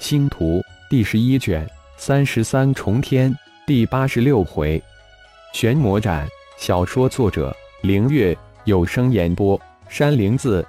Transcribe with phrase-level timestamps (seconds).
[0.00, 1.64] 星图第十一卷
[1.98, 3.32] 三十三重天
[3.66, 4.82] 第八十六回，
[5.52, 6.26] 玄魔斩。
[6.56, 9.60] 小说作者：凌月，有声演播：
[9.90, 10.66] 山灵子。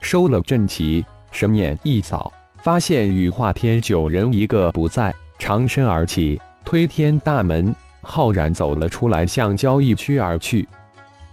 [0.00, 2.30] 收了阵旗，神眼一扫，
[2.62, 10.68] 发现羽化天九人一个不在，长身而起，推天大门，浩然走了出来，向交易区而去。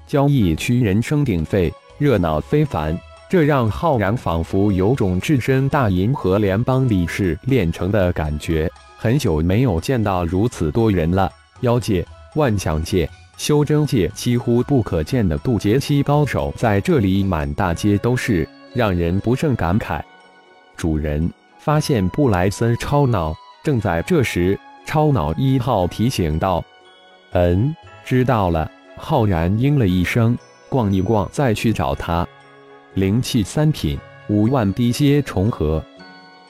[0.06, 2.98] 交易区人声鼎沸，热闹非凡。
[3.34, 8.72] 这让浩然仿佛有种置身大银河联邦理事炼成的感觉。
[8.96, 11.28] 很久没有见到如此多人了，
[11.62, 20.00] 妖界、万象界、修真界几乎不可见的渡劫期高手在这里满大街都是，让人不胜感慨。
[20.78, 21.28] 主人
[21.58, 24.56] 发现布莱森超脑，正在这时，
[24.86, 26.64] 超脑一号提醒道
[27.34, 27.76] ：“嗯，
[28.06, 30.38] 知道了。”浩然应了一声，
[30.70, 32.28] 逛一逛再去找他。
[32.96, 33.98] 灵气三品，
[34.30, 35.82] 五万滴阶重合；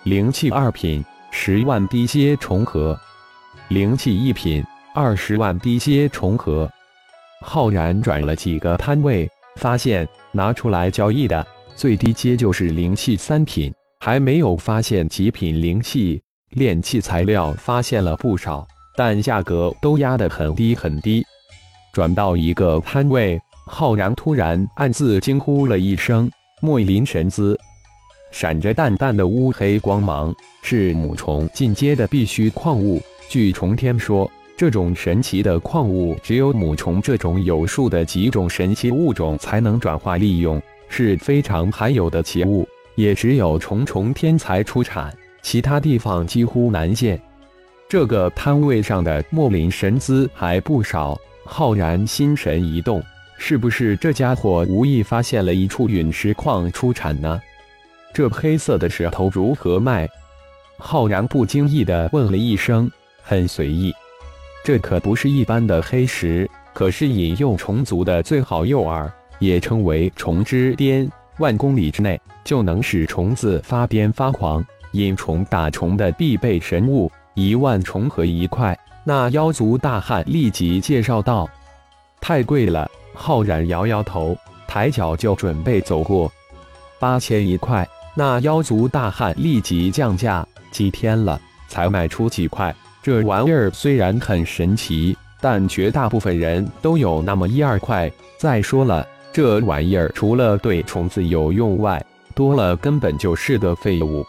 [0.03, 2.93] 灵气二品，十万滴阶重合；
[3.69, 4.61] 灵气一品，
[4.93, 6.69] 二十万滴阶重合。
[7.41, 16.21] 浩然转了几个摊位，发现拿出来交易的最低阶就是灵气三品，还没有发现极品灵气。
[16.49, 21.25] 炼器材料发现了不少，但价格都压得很低很低。
[21.93, 23.39] 转到一个摊位。
[23.65, 26.29] 浩然突然暗自惊呼了一声
[26.61, 27.57] ：“墨林神姿，
[28.31, 33.01] 闪着淡淡的乌黑光芒，是母虫进阶的必须矿物。
[33.29, 47.19] 据重天说，这种神奇的矿物只有母虫这种有数的几种神奇物种才能转化利用，是非常罕有的奇物，也只有重重天才出产，其他地方几乎难见。
[47.87, 53.01] 这个摊位上的墨林神姿还不少，浩然心神一动。”
[53.45, 57.41] 是不是这家伙无意发现了一处陨石矿出产呢？
[58.13, 60.07] 这黑色的石头如何卖？
[60.77, 62.89] 浩然不经意地问了一声，
[63.21, 63.93] 很随意。
[64.63, 71.11] 这可不是一般的黑石，可是引诱虫族的最好诱饵，也称为虫之巅。
[71.37, 77.11] 万公里之内就能使虫子发癫发狂，引虫打虫的必备神物。
[77.33, 78.79] 一万重合一块。
[79.03, 81.45] 那妖族大汉立即介绍道
[82.21, 84.37] ：“太贵了。”浩然摇摇头，
[84.67, 86.31] 抬脚就准备走过。
[86.99, 90.45] 八千一块，那妖族大汉立即降价。
[90.71, 92.75] 几天了，才卖出几块。
[93.03, 98.11] 这玩意儿虽然很神奇，但绝大部分人都有那么一二块。
[98.39, 102.03] 再说了，这玩意儿除了对虫子有用外，
[102.33, 104.25] 多了根本就是个废物。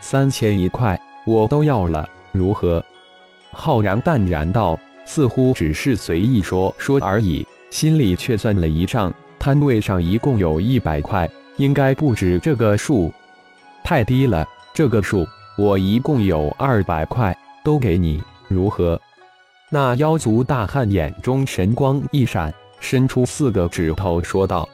[0.00, 2.84] 三千一块，我都要了，如何？
[3.52, 7.46] 浩然淡然道，似乎只是随意说说而已。
[7.70, 13.12] 心里却算了一账，摊位上一共有一百块，应该不止这个数，
[13.84, 14.46] 太低了。
[14.74, 19.00] 这个数我一共有二百块，都给你，如何？
[19.70, 24.66] 那妖族大汉眼中神光一闪，伸出四个指头说道：“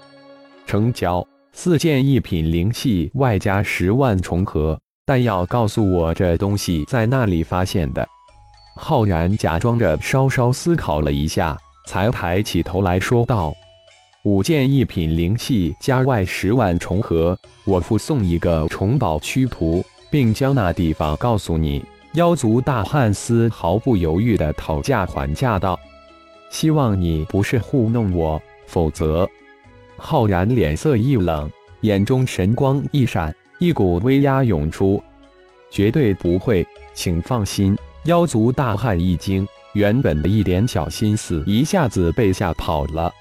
[0.66, 8.06] 成交，四件一品灵器，外加十万重合，但要告诉我这东西在那里发现的。”
[8.76, 11.56] 浩然假装着稍稍思考了一下。
[11.84, 13.54] 才抬起头来说道
[14.24, 21.84] ：“五件一品灵器加外十万重合，我附送一个重宝驱图，并将那地方告诉你。”
[22.14, 25.78] 妖族大汉丝毫不犹豫地讨价还价道
[26.48, 29.28] ：“希望你不是糊弄我，否则……”
[29.98, 31.50] 浩然脸色一冷，
[31.80, 35.02] 眼中神光一闪，一股威压涌出
[35.72, 39.44] ：“绝对不会，请放心。”妖族大汉一惊。
[39.74, 43.12] 原本的一点小心思一下子被吓跑了，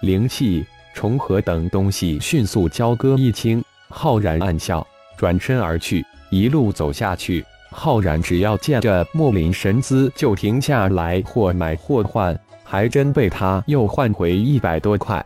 [0.00, 0.64] 灵气
[0.94, 3.62] 重合等东西迅速交割一清。
[3.90, 4.86] 浩然暗笑，
[5.18, 6.04] 转身而去。
[6.30, 15.22] 一路走下去，浩然只要见着莫林神姿就停下来或买或换，还真被他又换回一百多块。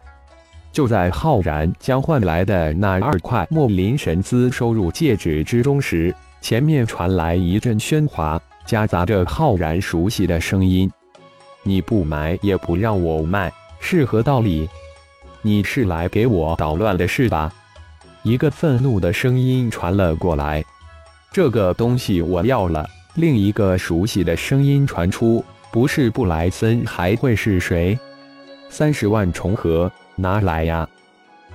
[0.73, 8.43] 就在浩然将换来的那二块莫林神姿收入戒指之中时，前面传来一阵喧哗。
[8.67, 10.91] 夹杂着浩然熟悉的声音
[11.63, 14.69] ：“你不买也不让我卖，是何道理？
[15.43, 17.53] 你是来给我捣乱的是吧？”
[18.25, 20.65] 一个愤怒的声音传了过来
[21.33, 22.85] ：“这个东西我要了。”
[23.15, 25.43] 另一个熟悉的声音传出
[25.73, 27.99] ：“不是布莱森还会是谁？”
[28.69, 30.87] 三十万重合，拿来呀！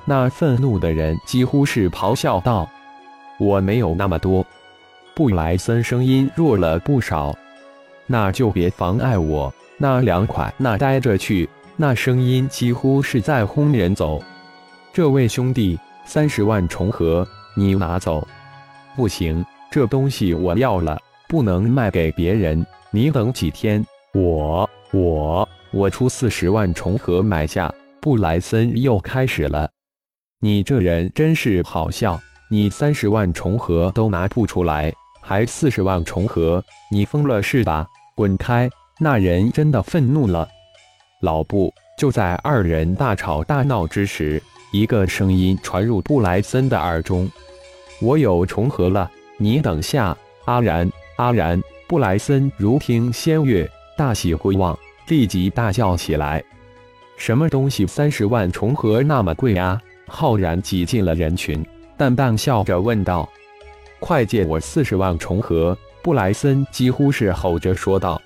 [0.05, 2.67] 那愤怒的人几乎是咆哮道
[3.37, 4.43] ：“我没有那么多。”
[5.21, 7.31] 布莱森声音弱了不少，
[8.07, 9.53] 那就别妨碍我。
[9.77, 11.47] 那两块，那待着去。
[11.75, 14.19] 那声音几乎是在轰人走。
[14.91, 17.23] 这位兄弟，三十万重合，
[17.55, 18.27] 你拿走。
[18.95, 22.65] 不行，这东西我要了，不能卖给别人。
[22.89, 23.85] 你等几天，
[24.15, 27.71] 我我我出四十万重合买下。”
[28.01, 29.69] 布莱森又开始了
[30.41, 32.19] ：“你这人真是好笑，
[32.49, 34.91] 你三十万重合都拿不出来，
[35.31, 36.61] 还四十万重合？
[36.91, 37.87] 你疯了是吧？
[38.15, 38.69] 滚开！”
[38.99, 40.45] 那人真的愤怒了。
[41.21, 44.43] 老布就在二人大吵大闹之时，
[44.73, 47.31] 一个声音传入布莱森的耳中
[48.03, 51.61] ：“我有重合了，你等下。”阿然，阿然！
[51.87, 53.65] 布莱森如听仙乐，
[53.97, 56.43] 大喜回望，立即大叫起来
[57.15, 57.87] ：“什么东西？
[57.87, 63.29] 三十万重合那么贵啊？”浩然挤进了人群，淡淡笑着问道
[64.01, 68.21] ：“快借我四十万重合！”布莱森几乎是吼着说道：“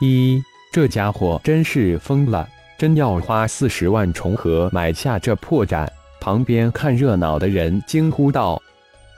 [0.00, 0.42] 一。”
[0.72, 2.48] 这家伙真是疯了！
[2.78, 5.84] 真要花四十万重合买下这破绽？
[6.20, 8.62] 旁边看热闹的人惊呼道：“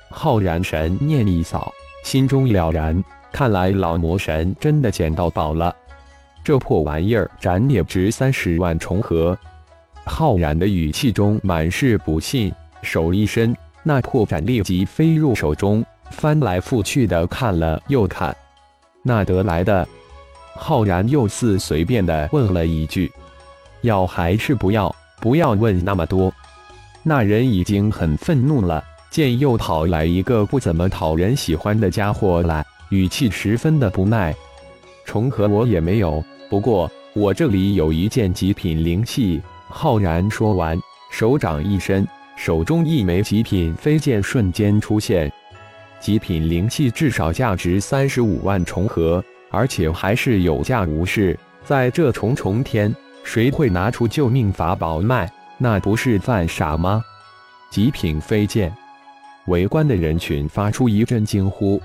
[0.08, 1.70] 浩然神念一扫，
[2.04, 5.76] 心中了然，看来老魔神真的捡到宝了。
[6.42, 9.38] 这破玩意儿斩也值三十万重合。”
[10.06, 12.50] 浩然的语气中满是不信，
[12.80, 18.34] 手一伸，那破绽立即飞入手中，翻来覆去的看了又看，
[19.02, 19.87] 那得来的？
[20.55, 23.11] 浩然又似随便的问了一句
[23.82, 24.94] ：“要还是不要？
[25.20, 26.32] 不要问那么多。”
[27.02, 34.34] 那人已经很愤怒了，见又跑来一个不怎么讨人喜欢的家伙来，语气十分的不耐。
[35.05, 39.43] 重合我也没有，不过我这里有一件极品灵器。
[39.69, 40.79] 浩然说完，
[41.11, 42.06] 手掌一伸，
[42.37, 45.32] 手中一枚极品飞剑瞬间出现。
[46.00, 49.23] 极品灵器至少价值三十五万重合。
[49.55, 52.90] 而且还是有价无市，在这重重天，
[53.23, 55.31] 谁会拿出救命法宝卖？
[55.58, 57.05] 那不是犯傻吗？
[57.70, 58.75] 极品飞剑，
[59.49, 61.79] 围观的人群发出一阵惊呼。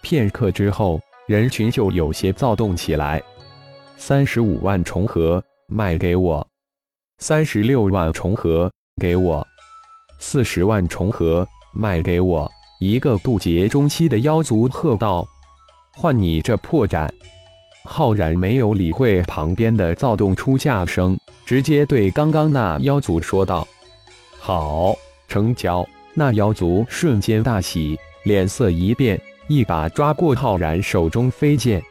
[0.00, 0.98] 片刻之后，
[1.28, 3.22] 人群就有些躁动起来。
[3.98, 6.42] 三十五万重合，卖给我；
[7.18, 9.46] 三十六万重合，给我；
[10.18, 12.50] 四十万重合，卖给我！
[12.80, 15.26] 一个渡劫中期的妖族喝道。
[15.96, 17.08] 换你这破绽！
[17.84, 23.66] 浩然没有理会旁边的躁动出价声，直接对刚刚那妖族说道
[24.40, 24.96] ：“好，
[25.28, 31.82] 成交！”那妖族瞬间大喜，脸色一变，一把抓过浩然手中飞剑，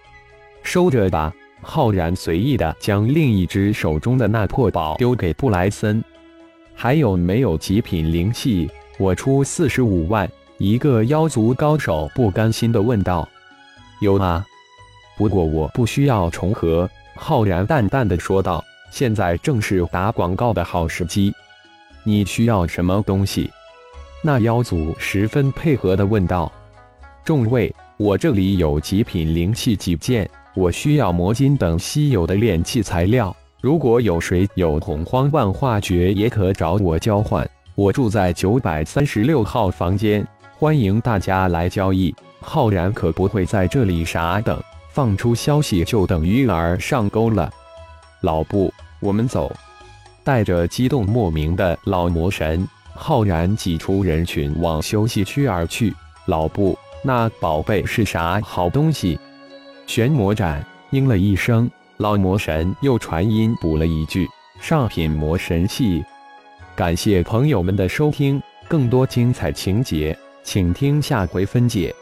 [0.63, 1.33] 收着吧。
[1.61, 6.03] 浩然随意的将另一只手中的那破宝丢给布莱森。
[6.75, 8.69] 还有没有极品灵气？
[8.97, 10.29] 我出四十五万。
[10.59, 13.27] 一个妖族高手不甘心的问道。
[13.99, 14.45] 有啊，
[15.17, 21.33] 不过我不需要重合。”浩然淡淡的说道，“现在正是打广告的好时机。
[22.03, 23.49] 你需要什么东西？”
[24.23, 26.51] 那妖族十分配合的问道。
[27.25, 33.35] “众位，我这里有极品灵器几件，我需要魔晶等稀有的炼器材料。
[33.63, 37.49] 如果有谁有洪荒万化诀，也可找我交换。
[37.75, 40.27] 我住在九百三十六号房间，
[40.57, 42.13] 欢迎大家来交易。”
[42.43, 47.49] 浩然可不会在这里傻等，放出消息就等于儿上钩了。
[48.19, 48.69] 老布，
[48.99, 49.49] 我们走。
[50.25, 55.93] 带着激动莫名的老魔神，浩然挤出人群往休息区而去。
[56.25, 59.17] 老布，那宝贝是啥好东西？
[59.87, 60.61] 玄魔斩。
[60.89, 61.67] 应了一声，
[62.03, 64.27] 老魔神又传音补了一句：
[64.59, 66.03] 上品魔神器。
[66.75, 71.95] 感谢朋友们的收听，更多精彩情节，请听下回分解。